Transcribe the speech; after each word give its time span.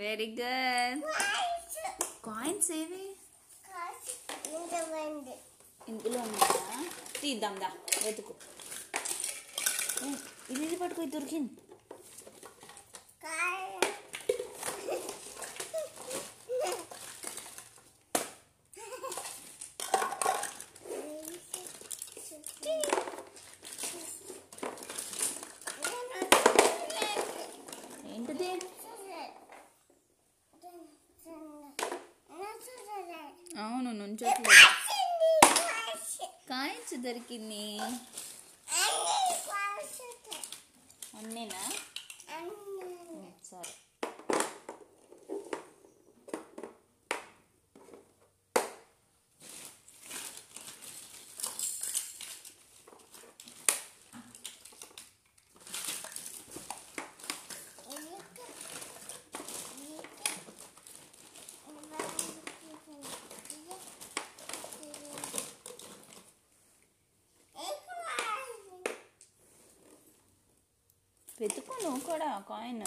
Very 0.00 0.26
good 0.40 1.02
coins 2.26 2.70
ఏవి 2.72 3.04
ఇందులో 5.88 6.18
ఉందా? 6.20 6.48
తీద్దాం 7.20 7.54
దా. 7.60 7.68
వెతుకు. 8.04 8.34
ఇది 10.50 10.62
ఇది 10.66 10.76
పట్టుకో? 10.76 11.04
దొరికింది. 11.14 11.52
అవును 34.22 34.38
నుంచోట్లేదు 34.38 34.68
కాయిన్స్ 36.48 36.94
దొరికింది 37.04 37.64
అన్నీనా 41.18 41.62
ఉమ్, 42.38 43.30
సరే 43.44 43.74
వెతుకో 71.40 71.74
నువ్వు 71.82 72.00
కూడా 72.00 72.44
కాయిన్. 72.48 72.82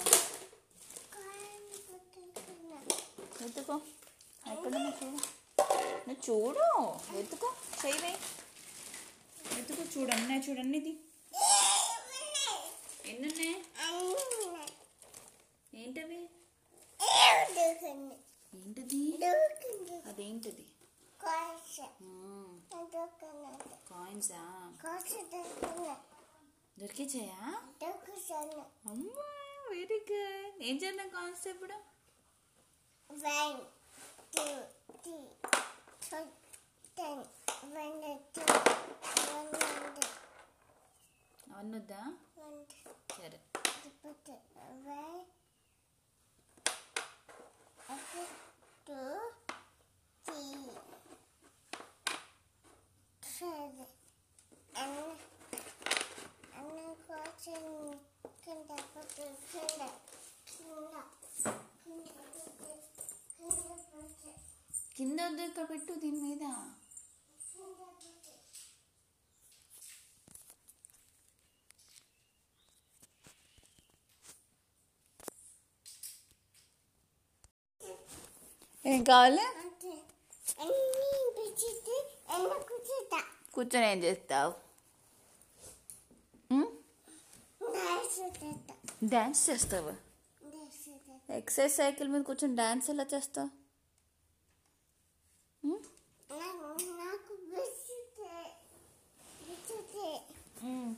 వెతుకో. 3.42 3.76
ఎక్కడ 4.52 4.74
చూడు. 4.74 5.18
నువ్వు 6.08 6.16
చూడు. 6.28 6.66
వెతుకో. 7.16 7.48
చేయవే 7.80 8.12
వెతుకో 9.54 9.82
చూడన్నా 9.94 10.36
చూడండి 10.36 10.78
ఇది 10.78 10.92
ఎన్నున్నాయి? 13.10 13.54
ఏంటవి? 15.82 16.20
ఏంటిది? 18.54 19.02
అదేంటిది? 20.08 20.64
కాయిన్సా. 23.90 24.42
దొరికిచ్చాయా 26.77 27.41
అమ్మా 28.91 29.29
వెరీ 29.71 29.99
గుడ్ 30.09 30.61
ఏం 30.69 30.77
చేద్దాం 30.83 31.09
కాయిన్స్ 31.15 31.47
ఇప్పుడు 31.53 31.77
One, 33.09 33.55
two, 34.33 34.51
three, 35.03 35.23
four, 36.01 36.21
ten, 36.97 37.15
one, 37.77 37.95
two, 38.35 38.45
one, 39.29 39.49
hundred, 39.63 40.05
అవన్నీ 41.47 41.77
వద్దా 41.77 42.01
one, 42.43 42.59
సరే 43.15 43.39
put 44.03 44.29
it 44.33 44.43
కింద 65.04 65.40
ఇక్కడ 65.46 65.64
పెట్టు 65.70 65.92
దీని 66.02 66.18
మీద. 66.26 66.44
ఏం 78.92 79.02
కావాలి? 79.10 79.44
కూర్చొని 83.56 83.86
ఏం 83.92 83.98
చేస్తావు? 84.04 84.52
డ్యాన్స్ 89.12 89.42
చేస్తావా? 89.50 89.94
ఎక్సైజ్ 91.40 91.74
సైకిల్ 91.80 92.10
మీద 92.14 92.22
కూర్చొని 92.30 92.56
డ్యాన్స్ 92.62 92.88
ఎలా 92.94 93.06
చేస్తావు? 93.14 93.50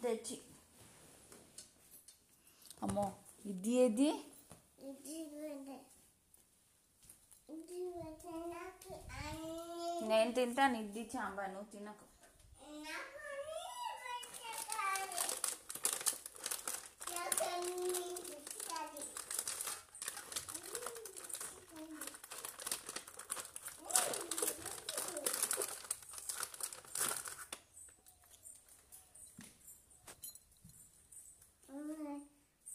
తెచ్చి 0.02 0.36
అమ్మో 2.82 3.06
ఇది 3.44 3.74
ఏది 3.78 4.10
నేను 10.08 10.30
తింటాను 10.32 10.76
ఇది 10.80 11.02
చాంబా 11.12 11.44
నువ్వు 11.46 11.68
తినకు 11.70 12.04
నాకు 12.82 13.16
అన్ని 13.28 13.64
పెట్టాలి 14.36 15.02
నాకు 17.08 17.44
అన్ని 17.48 18.02
పెట్టాలి 18.28 19.02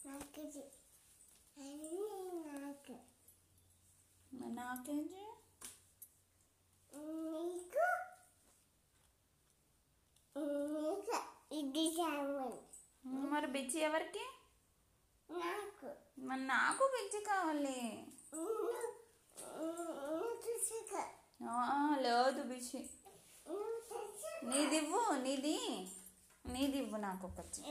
నాకు 0.03 0.41
ఇది 0.41 0.63
అన్ని 1.57 2.01
నాకు 2.61 2.95
చేయ 4.87 5.17
నీకు 7.33 7.85
నీకు 10.83 11.17
ఇది 11.51 11.85
మరి 13.31 13.47
బిచ్చి 13.47 13.79
ఎవరికి? 13.79 14.25
నాకు. 15.29 15.89
మరి 16.19 16.43
నాకు 16.45 16.83
బిచ్చి 16.93 17.19
కావాలి. 17.25 17.79
లేదు 22.01 22.41
బిచ్చి 22.43 22.79
నీది 24.43 24.77
ఇవ్వు 24.77 25.01
నీది 25.17 25.55
నీది. 26.45 26.77
ఇవ్వు 26.77 26.97
నాకు 26.97 27.23
ఒకటి 27.27 27.61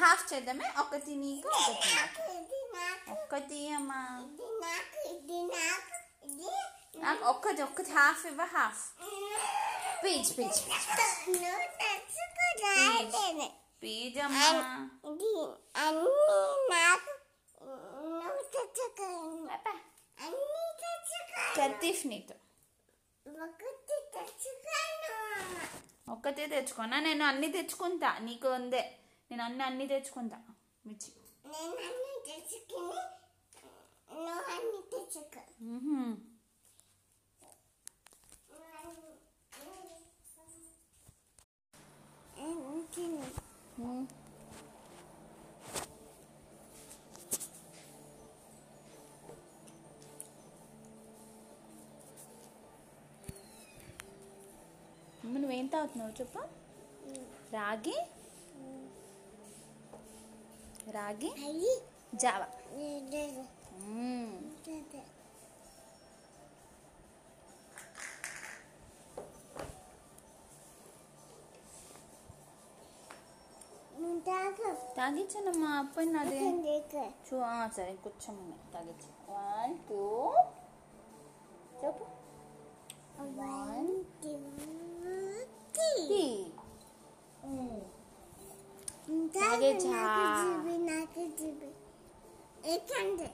హాఫ్ 0.00 0.24
చేద్దామే 0.30 0.68
ఒకటి 0.80 1.14
నీకు 1.16 1.50
ఒకటి 1.60 1.90
నాకు 2.74 3.12
ఒక్కటి 3.14 3.58
అమ్మా 3.70 4.00
నాకు 7.02 7.24
ఒక్కటి 7.30 7.90
హాఫ్ 7.92 8.24
ఇవ్వ 8.30 8.44
హాఫ్ 8.54 8.82
పీచ్ 10.02 10.30
పీచ్ 10.36 10.60
పీజ్ 13.82 14.18
కతీఫ్ 21.56 22.02
నీతో 22.06 22.36
ఒకటి 23.26 23.94
తెచ్చుకోను 24.14 25.14
ఒక్కటే 26.12 26.44
తెచ్చుకోనా 26.46 26.98
నేను 27.00 27.24
అన్ని 27.24 27.48
తెచ్చుకుంటా 27.52 28.10
నీకు 28.26 28.48
ఉందే 28.58 28.82
నేను 29.30 29.42
అన్ని 29.44 29.64
అన్ని 29.64 29.86
తెచ్చుకుంటా 29.86 30.38
మిర్చి 30.84 31.10
నేను 31.44 31.76
అన్ని 31.86 32.18
తెచ్చుకుని 32.28 33.05
నువ్వు 34.16 34.42
మ్హూ. 35.62 35.96
మ్. 43.80 44.06
అమ్మ, 55.24 55.38
నువ్వేం 55.38 55.66
తాగుతున్నావు 55.66 56.10
చెప్పు? 56.10 56.42
రాగి? 57.52 57.96
రాగి? 60.90 61.30
అయ్యి. 61.44 61.74
జావా. 62.14 62.46
లేదు 63.75 63.87
మ్మ్. 63.89 64.31
ఉంటుంది 64.45 65.01
నువ్వు 73.95 74.19
తాగు 74.27 74.67
తాగించానమ్మా 74.95 75.71
అప్పని 75.79 76.17
అదే 76.21 76.37
నీకు 76.59 77.01
చూ 77.27 77.35
ఆ, 77.47 77.55
సరే 77.75 77.93
కూర్చోమని 78.03 78.55
తాగించు 78.73 79.09
వన్ 79.29 79.75
టూ 79.87 80.01
చెప్పు 81.81 82.05
one 83.39 83.91
two 84.21 84.33
tea 85.75 85.91
తాగేచ్చా? 89.35 89.99
GB 92.66 93.28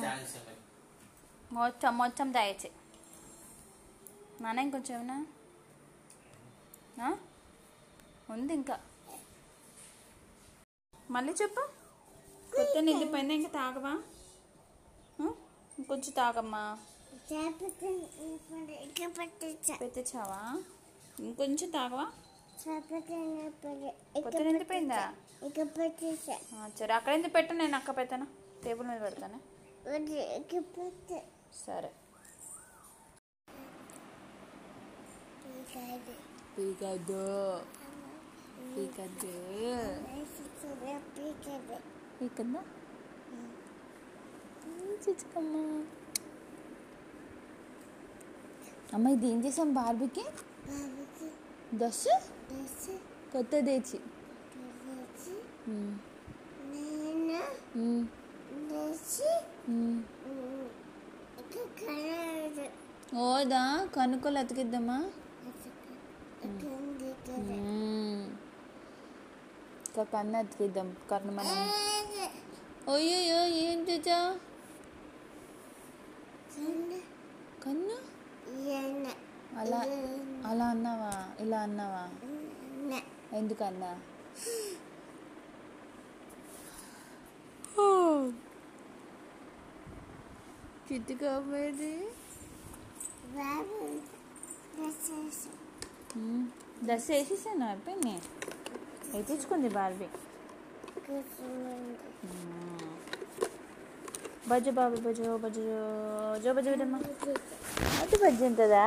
thanks 0.00 0.36
మరి 0.36 0.56
మొత్తం 1.54 1.98
మొత్తం 1.98 2.32
తాగేచ్చే. 2.32 2.70
నాన్న 4.40 4.60
ఇంకొంచెం 4.60 4.94
ఏమన్నా? 4.96 5.16
ఉంది 8.30 8.54
ఇంకా. 8.54 8.76
మళ్ళీ 11.10 11.32
చెప్పు. 11.32 11.62
కొత్త 12.56 12.78
నిండిపోయిందా? 12.78 13.34
ఇంకా 13.34 13.48
తాగవా? 13.48 13.92
ఇంకొంచెం 15.82 16.12
తాగమ్మా. 16.16 16.78
పెట్టించావా 19.80 20.40
ఇంకొంచెం 21.20 21.70
తాగవా? 21.70 22.06
సరే 26.78 26.92
అక్కడ 26.94 27.12
ఎందుకు 27.14 27.32
పెట్టు 27.32 27.52
నేను 27.52 27.76
అక్క 27.76 27.90
పెడతాను? 27.90 28.26
టేబుల్ 28.64 28.88
మీద 28.88 29.00
పెడతాను? 29.02 29.38
సరే. 31.66 31.90
పీకాది. 36.56 37.36
పీకాది. 38.74 39.34
పీకద్దా 42.18 42.60
చిచ్చుకమ్మా 45.04 45.62
అమ్మ 48.94 49.08
ఇది 49.08 49.26
ఏం 49.26 49.38
చేసాం 49.44 49.68
బార్బీకి? 49.74 50.24
డ్రెస్ 51.76 52.06
కొత్త 53.32 53.52
తెచ్చి 53.68 53.98
ఓదా 63.22 63.62
కనుక్కోలు 63.94 64.38
అతికిద్దామా. 64.38 64.98
ఇంకా 69.86 70.02
కన్ను 70.12 70.36
అతికిద్దాం 70.38 70.88
కన్ను 71.10 71.32
మనం 71.32 71.58
అయ్యో 72.92 73.40
ఏం 73.64 73.78
తెచ్చా 73.84 74.18
కన్ను 77.64 77.96
అలా 79.62 79.80
అలా 80.46 80.66
అన్నావా 80.68 81.12
ఇలా 81.40 81.58
అన్నావా 81.62 82.04
ఎందుకన్నా 83.32 83.90
చిట్టు 90.86 91.14
కాబోయేది 91.14 91.92
బాబు 93.36 93.78
డ్రెస్ 94.74 95.44
దశ 96.88 97.06
వేసేసాను 97.10 97.64
అయిపోయింది 97.66 98.14
వేయించుకుంది 99.10 99.68
బార్బీ 99.68 100.08
బజ్జు 104.48 104.72
బాబు 104.72 104.96
బజ్జు 105.04 105.36
బజ్జు 105.38 105.64
జో 106.44 106.52
బజ్జు 106.52 106.70
విడమ్మా 106.70 106.98
అది 108.00 108.16
బజ్జు 108.16 108.44
ఉంటుందా 108.44 108.86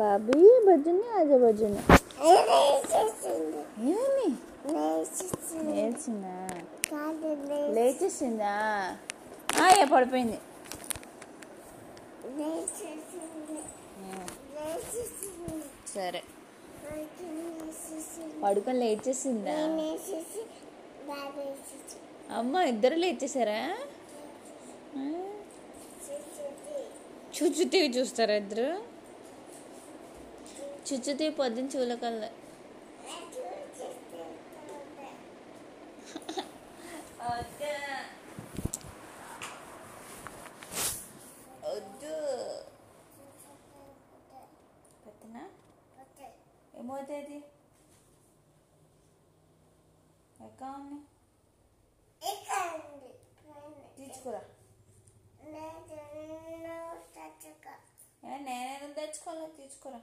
బాబీ 0.00 0.38
బజ్జుని 0.66 1.08
అజ 1.18 1.30
బజ్జుని 1.42 1.80
ఏమి? 3.94 4.28
లేచిందా 5.74 6.36
లేచేసిందా? 7.76 8.54
ఏ 9.72 9.84
పడిపోయింది. 9.92 10.38
సరే. 15.94 16.22
పడుకొని 18.42 18.78
లేచేసిందా? 18.84 19.56
బాబు 21.10 21.42
అమ్మ 22.38 22.56
ఇద్దరు 22.72 22.96
లేచేసారా? 23.04 23.60
చూచు 27.36 27.62
టీవీ 27.72 27.88
చూస్తారా 27.96 28.34
ఇద్దరు? 28.42 28.68
చుచ్చు 30.86 31.12
పొద్దున 31.12 31.28
పొద్దున్న 31.38 31.70
చూలకల్లా. 31.74 32.28
వద్దు. 41.64 42.14
పెట్టనా? 45.04 45.44
ఏమవుతుంది? 46.80 47.38
ఎక్క 50.46 50.62
ఉంది 50.78 51.00
తీసుకురా 53.98 54.42
ఏ 58.24 58.36
నేనేదో 58.46 58.86
తెచ్చుకోవాలి? 58.98 59.48
తీసుకురా 59.58 60.00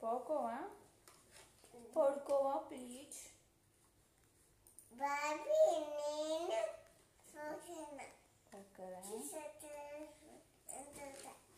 Poco, 0.00 0.48
eh? 0.48 0.66
Porco, 1.92 2.64
please. 2.68 3.28
Babi, 4.96 5.60
Nina, 5.94 6.62
Sokina. 7.28 8.06
Okay. 8.50 8.96
She 9.04 9.20
said, 9.28 9.60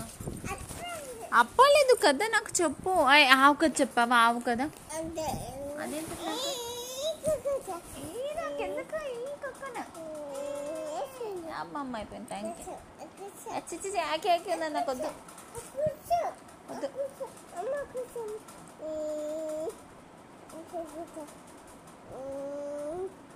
అప్పలేదు 1.35 1.95
కదా 2.05 2.27
నాకు 2.29 2.51
చెప్పు. 2.63 2.93
ఆవు 3.39 3.55
కదా 3.63 3.75
చెప్పావా? 3.81 4.17
ఆవు 4.27 4.41
కదా? 4.49 4.67
అదే 4.99 5.29
అదేంటి 5.83 6.17
అమ్మమ్మ 11.61 11.97
అయిపోయింది. 11.97 12.29
థ్యాంక్ 12.29 12.61
యూ 12.69 12.75
చిచ్చి 13.71 14.01
ఆకి 14.13 14.29
ఆకి 14.31 14.57
నాకు 14.69 14.91
వద్దు. 14.91 15.11
వద్దు. 16.71 16.89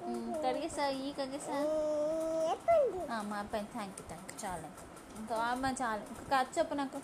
ఉమ్, 0.07 0.33
కడిగేసా? 0.45 0.85
ఈ 1.05 1.13
కడిగేసా? 1.19 1.57
మా 2.69 3.37
అబ్బాయి 3.43 3.65
థ్యాంక్ 3.75 3.97
యూ 4.01 4.05
థ్యాంక్ 4.09 4.31
యూ 4.31 4.37
చాలు. 4.43 4.69
ఇంకా 5.19 5.37
అమ్మ 5.51 5.67
చాలు. 5.81 6.03
ఇంకా 6.13 6.25
కథ 6.35 6.47
చెప్పు 6.59 6.75
నాకు. 6.81 6.99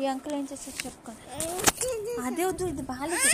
ఈ 0.00 0.06
అంకుల్ 0.06 0.34
ఏం 0.34 0.44
చేస్తారు 0.50 0.78
చెప్పుకోండి 0.84 1.22
అదే 2.26 2.44
వద్దు 2.48 2.64
ఇది 2.72 2.82
బాగాలేదు 2.90 3.30